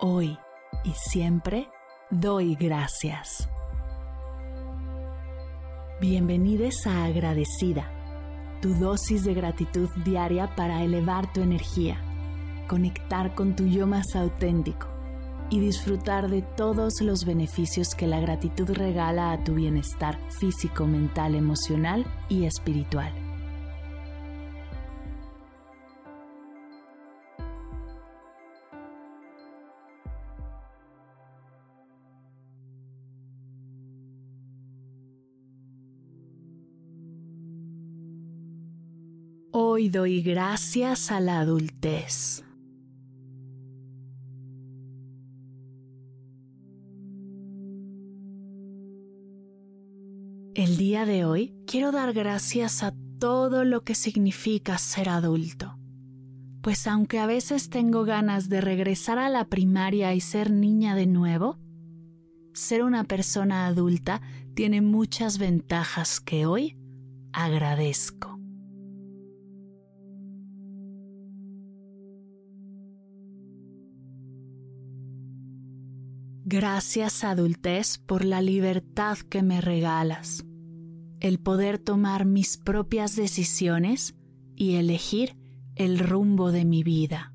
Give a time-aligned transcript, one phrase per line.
[0.00, 0.38] hoy
[0.84, 1.68] y siempre
[2.10, 3.48] doy gracias.
[6.00, 7.90] Bienvenidos a Agradecida,
[8.62, 12.00] tu dosis de gratitud diaria para elevar tu energía,
[12.68, 14.86] conectar con tu yo más auténtico
[15.50, 21.34] y disfrutar de todos los beneficios que la gratitud regala a tu bienestar físico, mental,
[21.34, 23.12] emocional y espiritual.
[39.52, 42.44] Hoy doy gracias a la adultez.
[50.54, 55.76] El día de hoy quiero dar gracias a todo lo que significa ser adulto,
[56.62, 61.06] pues aunque a veces tengo ganas de regresar a la primaria y ser niña de
[61.06, 61.58] nuevo,
[62.54, 64.22] ser una persona adulta
[64.54, 66.76] tiene muchas ventajas que hoy
[67.32, 68.29] agradezco.
[76.44, 80.44] Gracias adultez por la libertad que me regalas,
[81.20, 84.14] el poder tomar mis propias decisiones
[84.56, 85.36] y elegir
[85.76, 87.34] el rumbo de mi vida.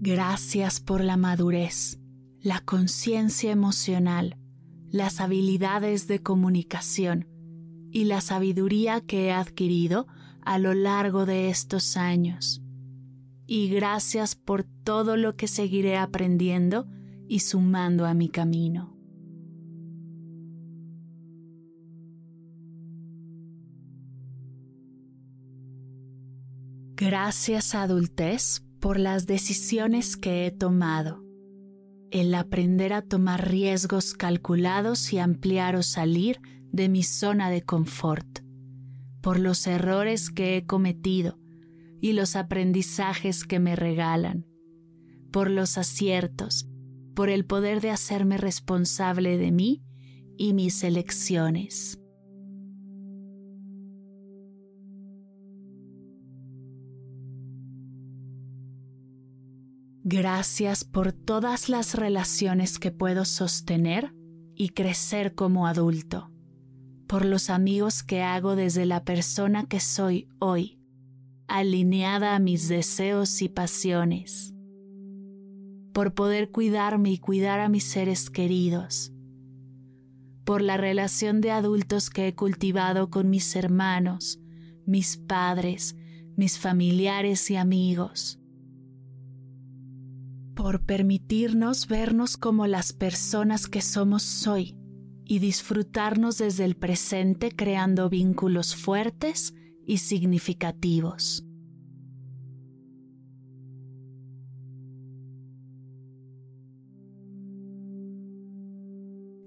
[0.00, 1.98] Gracias por la madurez,
[2.40, 4.36] la conciencia emocional,
[4.90, 7.28] las habilidades de comunicación
[7.90, 10.06] y la sabiduría que he adquirido
[10.44, 12.62] a lo largo de estos años.
[13.46, 16.86] Y gracias por todo lo que seguiré aprendiendo
[17.28, 18.96] y sumando a mi camino.
[26.96, 31.24] Gracias adultez por las decisiones que he tomado,
[32.12, 36.40] el aprender a tomar riesgos calculados y ampliar o salir
[36.70, 38.41] de mi zona de confort
[39.22, 41.38] por los errores que he cometido
[42.00, 44.44] y los aprendizajes que me regalan,
[45.30, 46.68] por los aciertos,
[47.14, 49.84] por el poder de hacerme responsable de mí
[50.36, 52.00] y mis elecciones.
[60.04, 64.12] Gracias por todas las relaciones que puedo sostener
[64.56, 66.31] y crecer como adulto
[67.06, 70.78] por los amigos que hago desde la persona que soy hoy,
[71.46, 74.54] alineada a mis deseos y pasiones,
[75.92, 79.12] por poder cuidarme y cuidar a mis seres queridos,
[80.44, 84.40] por la relación de adultos que he cultivado con mis hermanos,
[84.86, 85.96] mis padres,
[86.36, 88.40] mis familiares y amigos,
[90.54, 94.76] por permitirnos vernos como las personas que somos hoy
[95.24, 99.54] y disfrutarnos desde el presente creando vínculos fuertes
[99.86, 101.44] y significativos.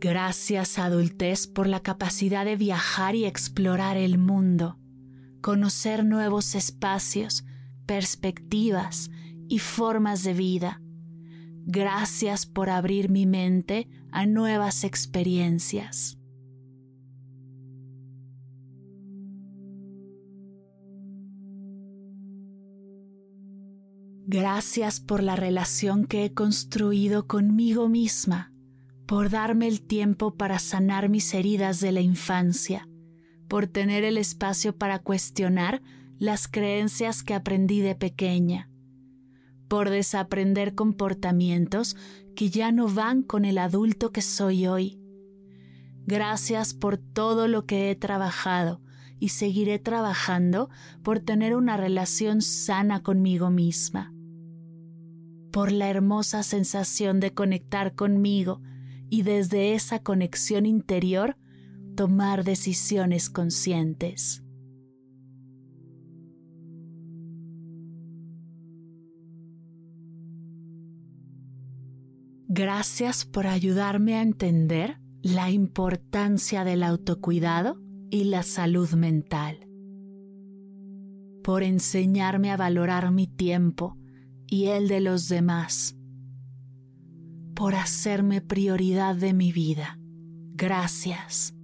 [0.00, 4.78] Gracias adultez por la capacidad de viajar y explorar el mundo,
[5.40, 7.44] conocer nuevos espacios,
[7.86, 9.10] perspectivas
[9.48, 10.83] y formas de vida
[11.66, 16.18] Gracias por abrir mi mente a nuevas experiencias.
[24.26, 28.52] Gracias por la relación que he construido conmigo misma,
[29.06, 32.88] por darme el tiempo para sanar mis heridas de la infancia,
[33.48, 35.82] por tener el espacio para cuestionar
[36.18, 38.68] las creencias que aprendí de pequeña
[39.74, 41.96] por desaprender comportamientos
[42.36, 45.00] que ya no van con el adulto que soy hoy.
[46.06, 48.80] Gracias por todo lo que he trabajado
[49.18, 50.70] y seguiré trabajando
[51.02, 54.14] por tener una relación sana conmigo misma.
[55.50, 58.62] Por la hermosa sensación de conectar conmigo
[59.10, 61.36] y desde esa conexión interior
[61.96, 64.43] tomar decisiones conscientes.
[72.56, 79.66] Gracias por ayudarme a entender la importancia del autocuidado y la salud mental.
[81.42, 83.98] Por enseñarme a valorar mi tiempo
[84.46, 85.96] y el de los demás.
[87.56, 89.98] Por hacerme prioridad de mi vida.
[90.54, 91.56] Gracias.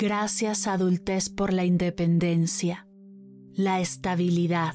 [0.00, 2.88] Gracias adultez por la independencia,
[3.52, 4.74] la estabilidad,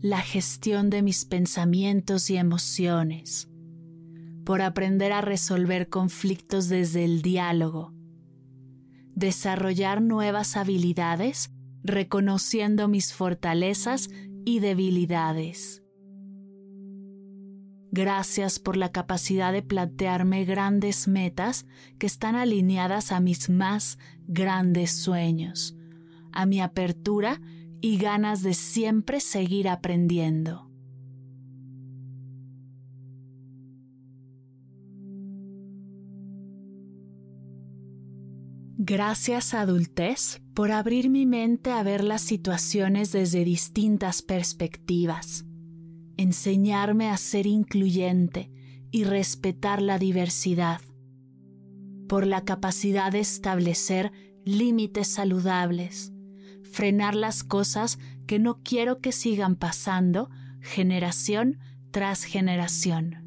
[0.00, 3.50] la gestión de mis pensamientos y emociones,
[4.46, 7.92] por aprender a resolver conflictos desde el diálogo,
[9.14, 11.50] desarrollar nuevas habilidades
[11.82, 14.08] reconociendo mis fortalezas
[14.46, 15.83] y debilidades.
[17.96, 21.64] Gracias por la capacidad de plantearme grandes metas
[21.96, 25.76] que están alineadas a mis más grandes sueños,
[26.32, 27.40] a mi apertura
[27.80, 30.68] y ganas de siempre seguir aprendiendo.
[38.76, 45.44] Gracias adultez por abrir mi mente a ver las situaciones desde distintas perspectivas,
[46.16, 48.50] enseñarme a ser incluyente
[48.90, 50.80] y respetar la diversidad,
[52.08, 54.12] por la capacidad de establecer
[54.44, 56.12] límites saludables,
[56.62, 60.30] frenar las cosas que no quiero que sigan pasando
[60.60, 61.58] generación
[61.90, 63.24] tras generación.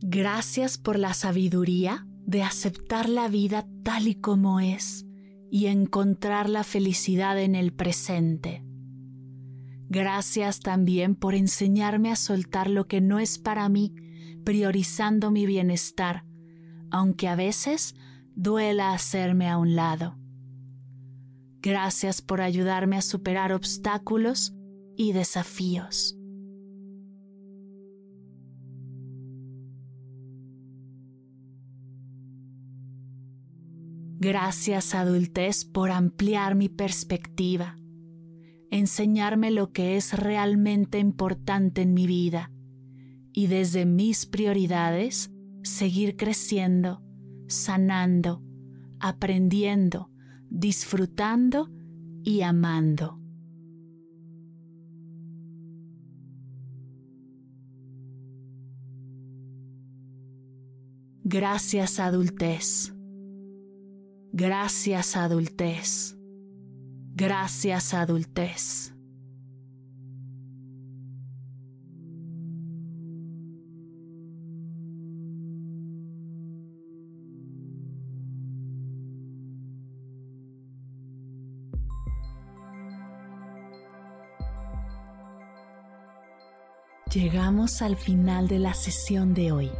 [0.00, 5.06] Gracias por la sabiduría de aceptar la vida tal y como es
[5.50, 8.64] y encontrar la felicidad en el presente.
[9.88, 13.94] Gracias también por enseñarme a soltar lo que no es para mí,
[14.44, 16.24] priorizando mi bienestar,
[16.90, 17.94] aunque a veces
[18.34, 20.18] duela hacerme a un lado.
[21.62, 24.52] Gracias por ayudarme a superar obstáculos
[24.96, 26.15] y desafíos.
[34.28, 37.78] Gracias adultez por ampliar mi perspectiva,
[38.72, 42.50] enseñarme lo que es realmente importante en mi vida.
[43.32, 45.30] Y desde mis prioridades
[45.62, 47.04] seguir creciendo,
[47.46, 48.42] sanando,
[48.98, 50.10] aprendiendo,
[50.50, 51.70] disfrutando
[52.24, 53.20] y amando.
[61.22, 62.95] Gracias adultez
[64.38, 66.14] Gracias adultez.
[67.14, 68.92] Gracias adultez.
[87.10, 89.70] Llegamos al final de la sesión de hoy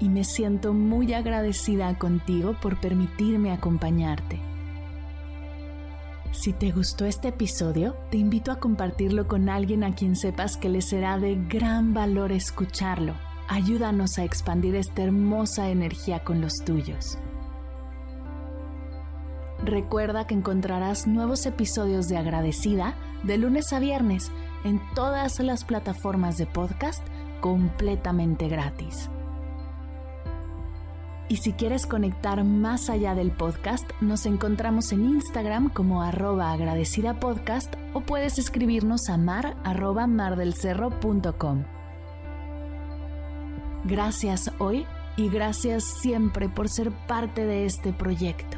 [0.00, 4.40] y me siento muy agradecida contigo por permitirme acompañarte.
[6.32, 10.68] Si te gustó este episodio, te invito a compartirlo con alguien a quien sepas que
[10.68, 13.14] le será de gran valor escucharlo.
[13.48, 17.18] Ayúdanos a expandir esta hermosa energía con los tuyos.
[19.64, 22.94] Recuerda que encontrarás nuevos episodios de Agradecida
[23.24, 24.30] de lunes a viernes
[24.64, 27.04] en todas las plataformas de podcast
[27.40, 29.10] completamente gratis.
[31.28, 37.20] Y si quieres conectar más allá del podcast, nos encontramos en Instagram como arroba agradecida
[37.20, 41.64] podcast o puedes escribirnos a mar arroba mardelcerro.com.
[43.84, 48.57] Gracias hoy y gracias siempre por ser parte de este proyecto.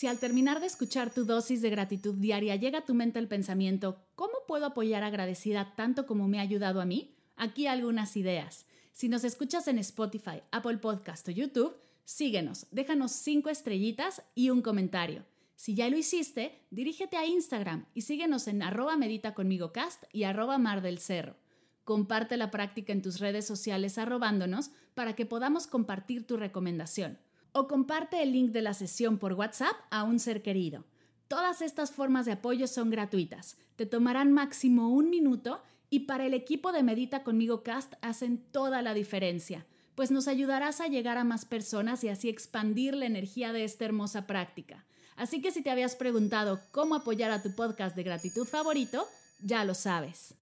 [0.00, 3.28] Si al terminar de escuchar tu dosis de gratitud diaria llega a tu mente el
[3.28, 7.18] pensamiento, ¿cómo puedo apoyar agradecida tanto como me ha ayudado a mí?
[7.36, 8.64] Aquí algunas ideas.
[8.94, 11.76] Si nos escuchas en Spotify, Apple Podcast o YouTube,
[12.06, 15.26] síguenos, déjanos cinco estrellitas y un comentario.
[15.54, 20.22] Si ya lo hiciste, dirígete a Instagram y síguenos en arroba medita conmigo cast y
[20.22, 21.36] arroba mar del cerro.
[21.84, 27.18] Comparte la práctica en tus redes sociales arrobándonos para que podamos compartir tu recomendación
[27.52, 30.84] o comparte el link de la sesión por WhatsApp a un ser querido.
[31.28, 36.34] Todas estas formas de apoyo son gratuitas, te tomarán máximo un minuto y para el
[36.34, 41.24] equipo de Medita conmigo Cast hacen toda la diferencia, pues nos ayudarás a llegar a
[41.24, 44.86] más personas y así expandir la energía de esta hermosa práctica.
[45.16, 49.06] Así que si te habías preguntado cómo apoyar a tu podcast de gratitud favorito,
[49.40, 50.39] ya lo sabes.